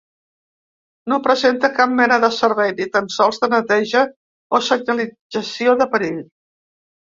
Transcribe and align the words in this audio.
No 1.11 1.17
presenta 1.25 1.69
cap 1.79 1.93
mena 1.99 2.17
de 2.23 2.29
servei, 2.37 2.73
ni 2.79 2.87
tan 2.95 3.11
sols 3.17 3.37
de 3.43 3.51
neteja, 3.53 4.03
o 4.59 4.63
senyalització 4.71 5.77
de 5.85 5.89
perill. 5.95 6.19